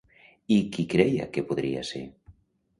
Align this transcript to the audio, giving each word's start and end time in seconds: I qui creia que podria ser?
I 0.55 0.57
qui 0.77 0.85
creia 0.95 1.29
que 1.37 1.45
podria 1.53 1.87
ser? 1.93 2.05